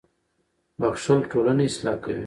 •بښل 0.79 1.19
ټولنه 1.31 1.63
اصلاح 1.69 1.95
کوي. 2.03 2.19